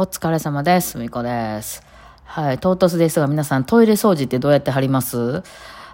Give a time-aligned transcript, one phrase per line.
[0.00, 0.96] お疲れ様です。
[0.96, 1.82] みこです。
[2.22, 5.42] はい、唐突ですが、皆さんトイレ掃除ってどうやって貼ります？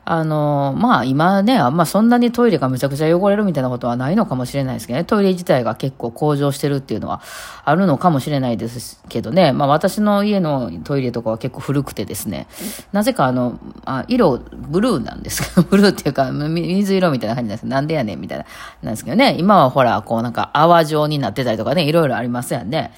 [0.04, 5.06] あの、まあ今ね、あんまそんなにトイレがめちゃくちゃ汚れるみたいなことはないのかもしれないですけどね。
[5.06, 7.22] トイレ自体が結構向上してるっていうのは
[7.64, 9.52] あるのかもしれないですけどね。
[9.52, 12.46] まあ私の家のトイレとかは結構古くてですね。
[12.92, 18.44] なぜかあの、あ色、ブルーなんですけど、 ブルーっていうか、水色みたいな感じなんですけど、なんでやねんみたいな、
[18.82, 19.34] なんですけどね。
[19.38, 22.92] 今はほら、こうなんか泡状になってたりとかね、いろいろありますやんね。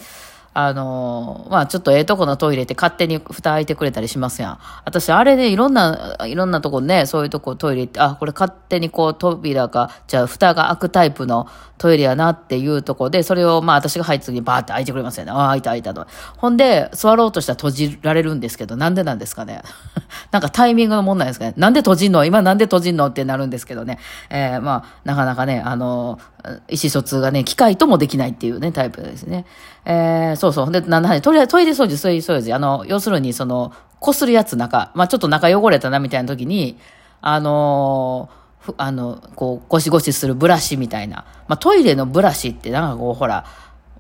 [0.59, 4.59] あのまあちょっとええとこのトイレって勝手に蓋開いてくれたりしますやん。
[4.87, 15.33] 私、あれでいろんな、いろんなとこね、そういうとこトイレ行って、あ、これ勝手にこう扉が、じゃあ蓋が開くタイプのトイレやなっていうとこで、それをまあ私が入った時にバーって開いてくれますよね。
[15.33, 16.07] ああ、開いた開いたと。
[16.39, 19.61] ほんで、座ろうとしたら閉じられるんですけど、なんでなんですかね。
[20.33, 21.53] なんかタイミングの問題ですかね。
[21.59, 22.25] なんで閉じんの？
[22.25, 23.09] 今なんで閉じんの？
[23.09, 23.99] ってなるんですけどね。
[24.31, 26.19] えー、まあ、なかなかね、あの、
[26.69, 29.45] 意思疎通がね、機械ともできないっていうね、タイプですね。
[29.85, 30.73] えー、そうそう。
[30.73, 32.55] で、なんだ、とりあえずトイレ掃除、トイレ掃除。
[32.55, 36.79] あの、要するに、その、こするやつ中、まあ、ちょっと中汚れたなみたいな時に、
[37.21, 41.25] あのー、あの、こう、ゴシゴシするブラシみたいな。
[41.49, 43.47] まあ、トイレのブラシってなんかこう、ほら、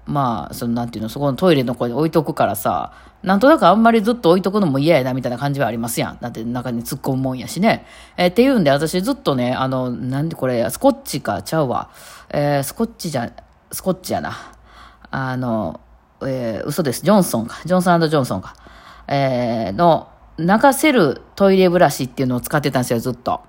[0.06, 2.92] まあ、その、なんていうの、そこのトイレの子に置いとくからさ、
[3.22, 6.18] なんとなくあんまりずっと置いとくのも嫌やな、みたいな感じはありますやん。
[6.20, 7.86] だって中に突っ込むもんやしね。
[8.16, 11.90] えー、っていうんで、私ずっとね、あの、なんでこれ、スコッチか、ちゃうわ。
[12.30, 13.32] えー、スコッチじゃ、
[13.72, 14.32] スコッチやな。
[15.10, 15.80] あの、
[16.22, 17.02] えー、嘘です。
[17.02, 17.56] ジョンソンか。
[17.64, 18.54] ジョンソンジョンソンか。
[19.08, 23.42] えー、の、流せるトイレブラシっていうのを使ってたんですよ、ずっと。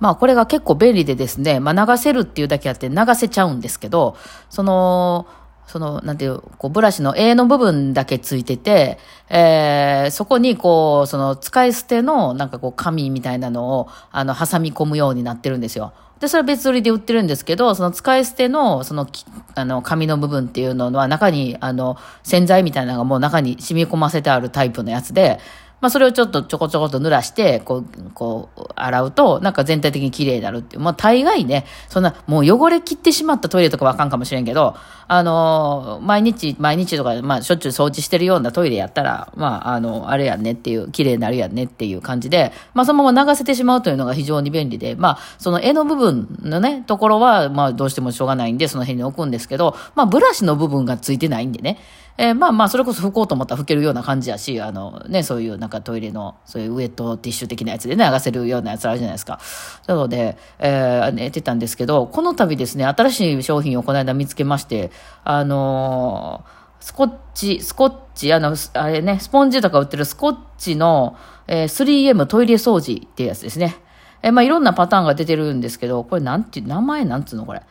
[0.00, 4.16] まあ、これが結構便利でですね、まあ、流せるっていうだけあって流せちゃうんですけど、
[4.50, 5.26] その、
[5.66, 8.98] その、なんていう、こう、ブラシの A の部分だけついてて、
[9.28, 15.92] えー、そこに、こう、その、使い捨ての、なんかこう、紙みたいなのを、あの、挟み込むようになってるんですよ。
[16.20, 19.06] で、それは別売りで売ってるんですけど、その使い捨ての、その、
[19.54, 25.40] あの、紙の部分っていうのは中に、あの、洗剤みたいなのがもう中に染み込ませてあるタイプのやつで、
[25.80, 30.82] まあ、それをちょっとちょこちょこと濡らして、こう、こう、洗うと、なんか全体的に綺麗になるっていう。
[30.82, 34.76] まあ、大概ね、そんな、もう汚れ切ってしまったトイレとかわかんかもしれんけど、
[35.06, 51.78] あのー、毎日、毎日とか、まあ、しょっちゅう掃除してるようなトイレやったら、まあ、あの、あれやんねっていう、綺麗になるやんねっていう感じで、まあ、そのまま流せてしまうというのが非常に便利で、まあ、その絵の部分のね、ところは、まあ、どうしてもしょうがないんで、その辺に置くんですけど、まあ、ブラシの部分がついてないんでね、
[52.16, 59.40] えー、まあまあ、それこそ拭こうと思ったら拭けるような感じやし、あのね、そういうなんかトイレの、そういうウエットティッシュ的なやつでね、流せるようなやつあるじゃないですか。
[59.88, 64.92] なので、えー、寝てたんですけど、この度ですね、新しい商品をこの間見つけまして、
[65.24, 71.16] あのー、スコッチ、スコッチ、あの、あれね、スポンジとか売ってるスコッチの、
[71.48, 73.76] えー、3M トイレ掃除っていうやつですね。
[74.22, 77.62] えー、まあいろんなパターンが出てるんですけど、これなんて、名前なんつうのこれ？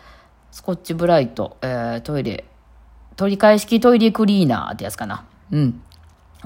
[0.52, 2.44] スコッチブライト、えー、トイレ、
[3.16, 5.26] 取り替え式トイレクリーナーってやつかな。
[5.52, 5.82] うん。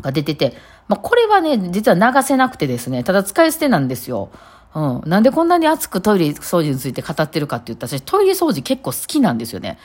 [0.02, 0.56] が出てて、
[0.88, 4.30] まあ、これはね、実は流せなくてですね、ただ使い捨てなんですよ。
[4.76, 5.02] うん。
[5.06, 9.78] なんでこんなに熱くトイレ掃除について語ってるかって言ったら、私トイレ掃除結構好きなんですよね。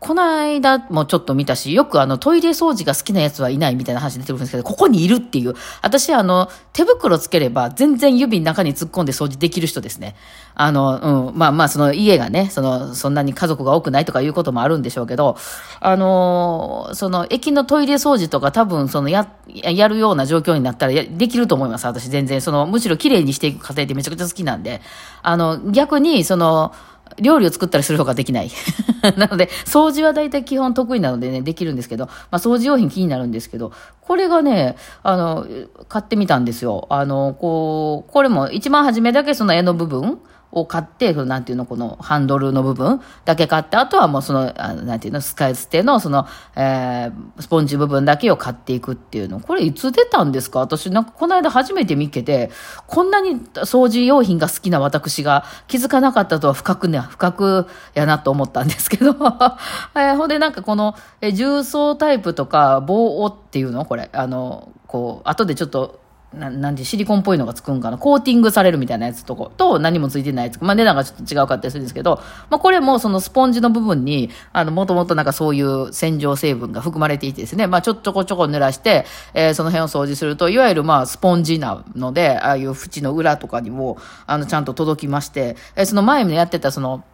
[0.00, 5.54] この間もちょっと見たし、よくあのトイレ掃除が好きなやつはいないみたいな話出てくるんですけど、ここにいるっていう。
[5.82, 10.14] 私あの、手袋つければ全然指の中に突っ込んで掃除できる人ですね。
[10.54, 15.36] あの、うん、まあまあその家がね、その、そんなに家族が多くないとかいうこともあるんでしょうけど、
[15.80, 21.86] あの、その駅のトイレ掃除とか多分そのや、やるような状況になったらできると思います。
[21.86, 22.42] 私全然。
[22.42, 24.82] その、むしろ綺麗にしていく過程ってめちゃくちゃ好きなんで。
[25.22, 26.74] あの、逆にその、
[27.20, 28.50] 料理を作ったりする方ができない。
[29.16, 35.46] なので、掃除は大体基本得意なのでね、できるんですけど、まあ、掃除用品気になるんですけど、これがね、あの、
[35.88, 36.86] 買ってみたんですよ。
[36.90, 40.18] あの、こう、これも一番初めだけその絵の部分
[40.54, 46.26] を買って、そのなんていうの、このハンドルの部分だけ買って、あとはもうその、あなんていうの、スカイステのその、
[46.56, 49.40] えー、スポンジ部分だけを買っていくっていうの。
[49.40, 50.60] これいつ出たんですか？
[50.60, 52.50] 私なんかこの間初めて見っけて、
[52.86, 59.10] こんなに掃除用品が好きな私が気づかなかったとは深くね、深くやなと思ったんですけど。
[59.96, 63.84] えー、ほんでなんかこの、えー、重曹タイプとか棒っていうの？
[63.84, 66.03] これ、あの、こう、後でちょっと、
[66.38, 70.58] ななんでシリコンっぽいのがつくんかなコーティングされるみたいなやつとこと何もついてないやつ。
[70.60, 72.20] まあ値段がちょっと違うかったりするんですけど、
[72.50, 87.04] まあこれもそのスポンジの部分に、あの、もともとなんかそういう洗浄成分が含まれていてですね、まあちょっちょこちょこ濡らして、えー、その辺を掃除すると、いわゆるまあスポンジなので、ああいう縁の裏とかにも、あの、ちゃんと届きまして、えー、その前にやってたその、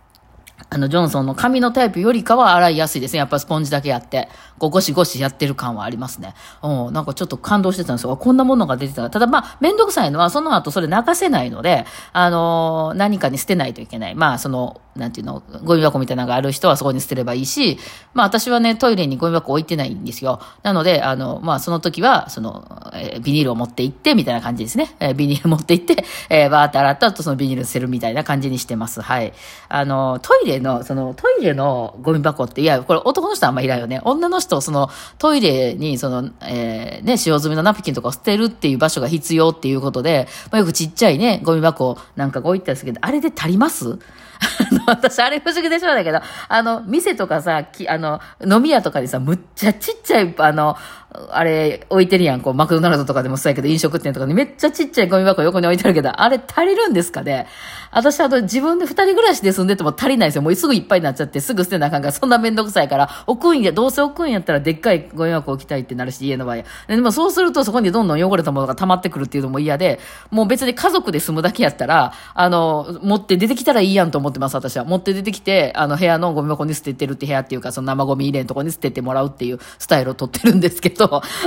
[0.68, 3.18] あの、ジョンソンの紙のタイプよりかは洗いやすいですね。
[3.18, 4.28] やっぱスポンジだけやって。
[4.60, 6.34] こうゴシゴシやってる感はありますね。
[6.62, 8.16] うん、なんかちょっと感動してたんですよ。
[8.16, 14.14] こんなものが出てたらただまあ、めんどくさいのは、その後それ泣かせないので、あのー、何かに捨てないといけない。
[14.14, 17.78] まあ、その、なんていうの、ゴミ箱みたいなのがある人はそこに捨てればいいし、
[18.12, 20.40] まあ私はね、トイレにゴミ箱置いてないんですよ。
[20.62, 24.96] なので、あの、まあその時は、その、えー、ビニールを持って行って、みたいな感じですね。
[24.98, 29.00] えー、ビニール持って行って、えー、バーって洗った後そのビニール捨てるみたいな感じにしてます。
[29.00, 29.32] はい。
[29.68, 34.00] あの、トイレの、その、トイレのゴミ箱って、いや、これ男の人はあんまいないよね。
[34.04, 43.98] 女の人、その、トイレに、その、えー、ね、使用済みのナプキンとかを捨てるっていう場所が必要っていうことで、まあ、よくちっちゃいね、ゴミ箱なんかこういったりするけど、あれで足ります？
[44.86, 50.76] 私、あれ不思議でしょうだけど、あの、店とかさ、あの、飲み屋とかでさ、むっちゃちっちゃい、あの、
[51.12, 52.40] あれ、置いてるやん。
[52.40, 57.48] こう、マクドナルドとかでもそうやけど、飲食店とかにめっちゃちっちゃいゴミ箱横に置いてあるけど、あれ足りるんですかね？
[57.90, 60.42] 私、あと自分で二人暮らしで住んでても足りないですよ。
[60.42, 66.58] もうすぐいっぱいになっちゃって、すぐ捨てなあかんから、そんなめんどくさいから、置くんや、どうせ置くんやったらでっかいゴミ箱置きたいってなるし、家の場合。
[66.86, 69.98] でもそうするとそこにどんどん汚れたものが溜まってくるっていうのも嫌で、
[70.30, 74.84] もう別に家族で住むだけやったら、あの、持って出てきたらいいやんと思ってます、私は。
[74.84, 80.99] 持って出てきて、あの、部屋のゴミ箱に捨ててるって部屋っていうか、その生ゴミ入れんとこに捨ててもらうっていうスタイルをとってるんですけど、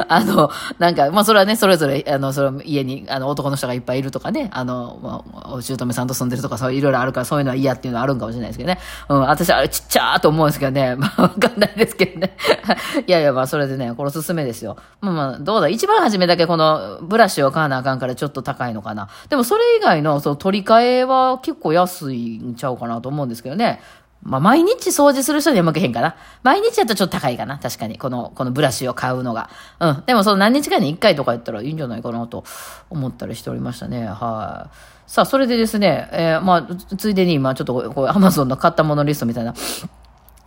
[0.08, 8.80] あの、なんか、まあ、それはね、それぞれ、あの、それ家に、あの、男の人がいっぱいいるとかね、あの、まあ、お姑さんと住んでるとか、そういろいろあるから、そういうのは嫌っていうのはあるんかもしれないですけどね。
[9.10, 10.96] うん、私、あれちっちゃーと思うんですけどね。
[10.98, 12.36] まあ、わかんないですけどね。
[13.06, 14.78] いやいや、まあ、それでね、これおすすめですよ。
[15.02, 19.10] まあまあ、どうだ、一番初めだけこの、ブラシを買わなあかんからちょっと高いのかな。
[19.30, 23.82] でも、それ以外の、その、取り替えは結構安いんちゃうかなと思うんですけどね。
[24.24, 26.16] まあ、毎日掃除する人には向けへんかな。
[26.44, 27.60] 毎日やったらちょっと高いかな。
[27.60, 27.98] 確かに。
[27.98, 29.50] この、このブラシを買うのが。
[29.80, 30.04] うん。
[30.06, 32.46] でもその何日かに1回とかやったらいいんじゃないかなと
[32.90, 34.06] 思ったりしておりましたね。
[34.06, 34.94] はい。
[35.08, 39.54] さあ、それでですね、えー、まあ、ついでに今ちょっとこう、アマゾンの買ったものリストみたいな、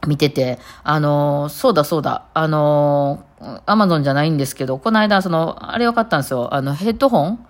[0.06, 6.55] 見てて、あのー、そうだそうだ、あのー、アマゾンじゃないんですけど、この間、その、あれを買ったんですよ。
[6.55, 7.46] あの、ヘッドホン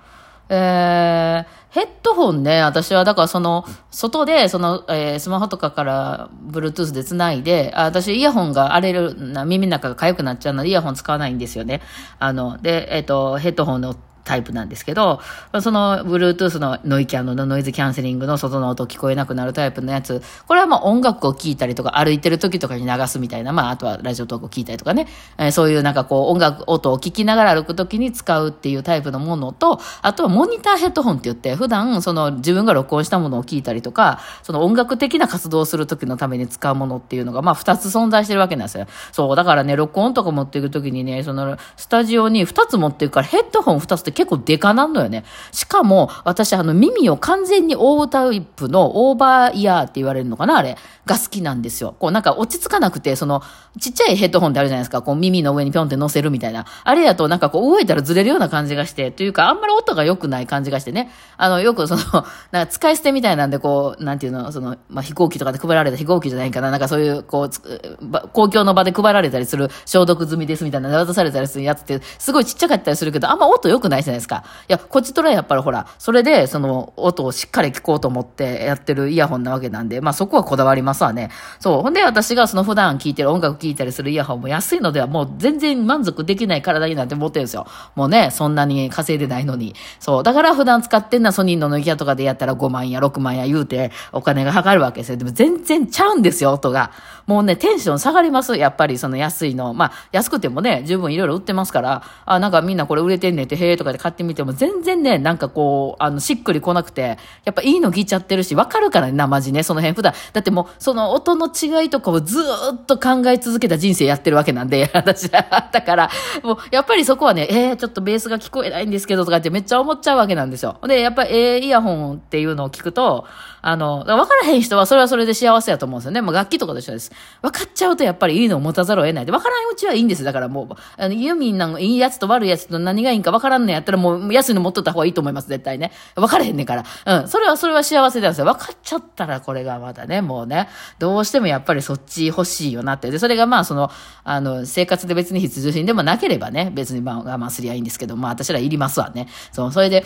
[0.49, 9.15] えー、ヘッドホンね、私はだからその、外で、その、えー、スマホとかから、ブルートゥースで繋いで、あ私イヤホンが荒れる、
[9.47, 11.83] 耳の中が痒くなっちゃうので、イヤホン使わないんですよね。
[12.19, 13.97] あの、で、えっ、ー、と、ヘッドホンの
[14.27, 15.21] タイプなんですけど、
[15.63, 25.07] その Bluetooth のノイキャンのノイズキャンセリングの外の音聞こえなくなるタイプのやつ、これはまあ音楽を聴いたりとか歩いてる時とかに流すみたいな、まああとはラジオトークを聞いたりとかね、
[25.39, 38.87] えー、そういうなんかこう音楽、音を聞きながら歩く時に使うっていうタイプのものと、あとはモニターヘッドホンって言って、普段その自分が録音したものを聞いたりとか、その音楽的な活動をする時のために使うものっていうのがまあ二つ存在してるわけなんですよ。
[39.13, 45.25] そう、だからね、録音とか持っていく時にね、そのスタジオに二つ持っていくからヘッドホン二つって結構デカなんのよね。
[45.53, 50.77] しかも、私、あの、耳を完全に覆うタイプのオーバーイヤーって言われるのかなあれ。
[51.07, 51.95] が好きなんですよ。
[52.01, 53.41] こう、なんか落ち着かなくて、その、
[53.79, 55.03] ちっちゃいヘッドホンってあるじゃないですか。
[55.03, 56.67] こう、耳の上にピョンって乗せるみたいな。
[56.83, 61.13] あれやと、なんかこう、動いたらずれるような感じがして、というか、あんまり音が良くない感じがしてね。
[61.37, 62.03] あの、よくその、
[62.51, 66.73] なんか使い捨てみたいなんで、こう、なんていうの、その、まあ、飛行機とかで配られた飛行機じゃないかな。
[66.73, 74.45] なんかそういう、こう、公共の場で配られたりする消毒済みですみたいな、渡されたりするやつって、すごいちっちゃかったりするけど、あんま音良くないじゃないですか。
[74.69, 81.31] いや、こっちとらやっぱりほら、それで、その、音をしっかり聞こうと思ってやってるイヤホンなわけなんで、まあそこはこだわりますわね。
[81.61, 81.83] そう。
[81.83, 87.67] ほんで私がその普段聴いてる音楽聴いたりするイヤホンも安いのではもう全然満足できない体になって思ってるんですよ。
[87.95, 89.75] もうね、そんなに稼いでないのに。
[90.01, 90.23] そう。
[90.23, 95.17] だから普段使ってんのソニーのノキアとかでやったら5万や6万や言うてお金がかかるわけですよ。
[95.17, 96.93] でも全然ちゃうんですよ、音が。
[97.27, 98.57] もうね、テンション下がります。
[98.57, 99.75] やっぱりその安いの。
[99.75, 110.13] まあ、安くてもね、十分いろいろ売ってますから、あ、なんかみんなこれ売れてんねって、へえとかで買ってみても全然ね、なんかこう、あの、しっくりこなくて、やっぱいいの聞いちゃってるし、わかるからね、生地ね、その辺普段。
[110.33, 115.69] だってもう、その音の違いとかをずっと考え続けた人生やってるわけなんで、 私は。
[115.73, 116.11] だから、
[116.43, 120.77] もう、やっぱりそこはね、えー、ちょっとベースが聞こえないんですけどとかってめっちゃ思っちゃうわけなんですよ。
[120.87, 123.27] で、やっぱ、えー、イヤホンっていうのを聞くと、
[123.69, 126.23] あの、わからへん人はそれはそれで幸せやと思うんですよね。
[126.23, 127.11] もう楽器とかと一緒です。
[127.43, 129.27] 分かっちゃうとやっぱりいいのを持たざるを得ない。
[129.27, 130.23] で、分からんうちはいいんです。
[130.23, 135.49] だからもう、あの、ユーミンのいいやつと悪いやつと何がいいんか分からんのやったらもう安いの持っとった方がいいと思います。
[135.49, 135.91] 絶対ね。
[136.15, 136.85] 分からへんねんから。
[137.07, 137.29] うん。
[137.29, 138.45] それはそれは幸せなんですよ。
[138.45, 140.69] 分かっちゃったらこれがまだね、もうね、
[141.01, 143.11] どうしてもやっぱりそっち欲しいよなって。
[143.11, 143.91] で、それがまあその、
[144.23, 149.27] あの、生活で別に必需品でもなければね、別にまあ我慢すりゃいいんですけど、まあ私らいりますわね。
[149.51, 150.05] そう、それで、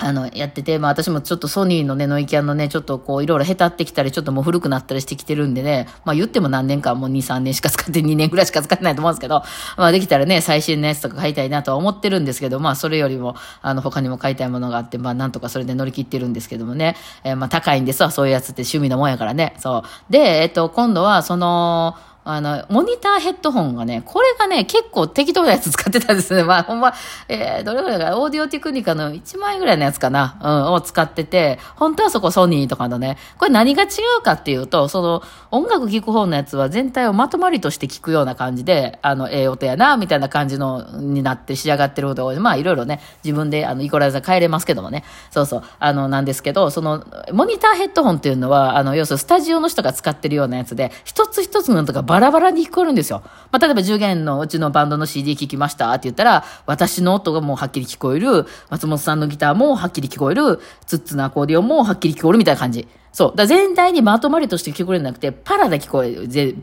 [0.00, 9.42] あの、やってて、まあ私もちょっとソニーのね、ノイキャンのね、ちょっとこう、いろいろ下手ってきたり、ちょっともう古くなったりしてきてるんでね、まあ言っても何年か、もう2、3年しか使って、2年ぐらいしか使ってないと思うんですけど、
[9.76, 20.12] まあできたらね、最新のやつとか買いたいなとは思ってるんですけど、まあそれよりも、あの、他にも買いたいものがあって、まあなんとかそれで乗り切ってるんですけどもね、えー、まあ高いんですわ、そういうやつって趣味のもんやからね、そう。
[20.12, 21.96] で、えっと、今度は、その、
[22.30, 26.44] あの、モニターヘッドホンがね、これがね、結構適当なやつ使ってたんですね。
[26.44, 26.92] まあ、ほんま、
[27.26, 33.86] えー、どれぐらいか、オーディオテクニカの1万円ぐらいのやつかな、うん、を使ってて、本当はそこソニーとかのね、これ何が違
[34.18, 45.02] うかっていうと、その、音楽聴く方のやつは全体をまとまりとして聴くような感じで、あの、ええ音やな、みたいな感じの、になって仕上がってることがまあ、いろいろね、自分で、あの、イコライザー変えれますけどもね。
[45.30, 45.62] そうそう。
[45.78, 53.22] あの、なんですけど、その、モニターヘッドホンっていうのは、あの、要するにスタジオの人が使ってるようなやつで、一つ一つの音がババラバラに聞こえるんですよ。
[53.52, 62.88] まあ、例えば10弦のうちのバンドの CD 聞きましたって言ったら、私の音がもうはっきり聞こえる、松本さんのギターもはっきり聞こえる、ツッツのアコーディオンもはっきり聞こえるみたいな感じ。
[63.12, 63.36] そう。
[63.36, 66.28] だ全体にまとまりとして聞こえなくて、パラで聞こえる。
[66.28, 66.54] ぜ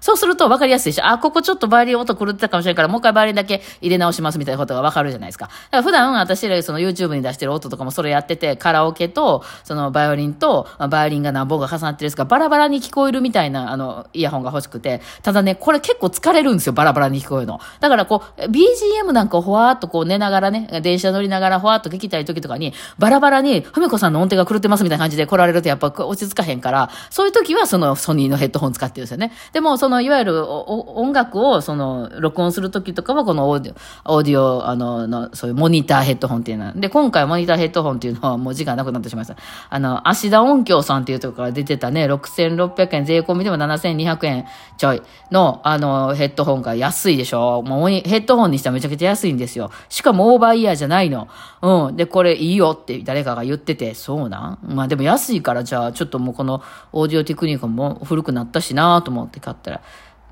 [0.00, 1.06] そうすると分かりやすいでしょ。
[1.06, 5.46] あ、ここちょっとバイオリン音狂ってたかもしれないから、もう一回バイオリンだけ入れ直しますみたいなことが分かるじゃないですか。
[5.46, 15.00] だから普段私らその YouTube に出してる音とかもそれやってて、カラオケと、そのバイオリンと、バイオリンが何本が重なってるんですか、バラバラに聞こえるみたいな、あの、イヤホンが欲しくて。
[15.22, 17.60] ただね、これ結構疲れるんですよ、バラバラに聞こえるの。
[17.80, 29.32] だからこう、BGM なんかをほわーっとこう寝ながらね、電車乗りながらほわーっと聞きたい時とかに、バラバラに、ふみこさんの音程が狂ってますみたいな感じで来られるとやっぱぱ落ち着かへんから、そういう時はそのソニーのヘッドホン使ってるんですよね。
[29.52, 33.74] でも、そのいわゆる音楽をその録音する時とかはこのオーディ
[34.04, 36.72] オ、オーディオ、あの、のそういうモニターヘッドホンっていうのは。
[36.72, 39.36] で、今回モニターヘッドホンっていうのはもう時間なくなってしまいました。
[39.70, 44.44] あの、芦田音響さんっていうところから出てたね、6600円、税込みでも7200円
[44.76, 47.62] ちょいの、あの、ヘッドホンが安いでしょ。
[47.62, 49.70] もうヘッドホンにしたらめちゃくちゃ安いんですよ。
[49.88, 51.28] しかもオーバーイヤーじゃないの。
[51.62, 51.96] うん。
[51.96, 54.74] で、これいいよって誰かが言ってて、そうなん？
[54.74, 56.62] まあでも安いからじゃあちょっともうこの
[56.92, 59.80] オーディオテクニカも古くなったしなと思って買ったら、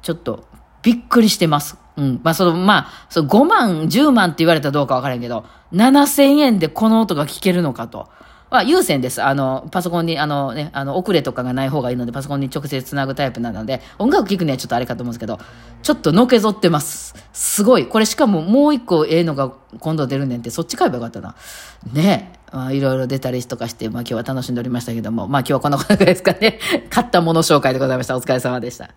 [0.02, 0.44] ちょっと
[0.82, 1.78] びっくりしてます。
[1.96, 2.20] うん。
[2.22, 8.10] まあ、その、まあ、その5万、10万って言われたらどうかわからんけど、7000円でこの音が聞けるのかと。
[8.50, 9.22] は優先です。
[9.22, 15.38] あの、パソコンに、あのね、あの、遅れとかがない方がいいので、パソコンに直接つなぐタイプなので、音楽聴くにはちょっとあれかと思うんですけど、
[15.82, 17.14] ちょっとのけぞってます。
[17.32, 17.86] すごい。
[17.86, 21.36] これしかももう一個ええのが今度出るねんって、そっち買えばよかったな。
[21.92, 22.39] ねえ。
[22.52, 26.58] あ、いろいろ出たりとかして、まあ今日は楽しんでおりましたけども、まあ今日はこのぐらいですかね。
[26.90, 28.16] 買ったもの紹介でございました。
[28.16, 28.90] お疲れ様でした。